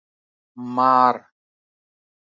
🪱 0.73 0.73
مار 0.75 1.15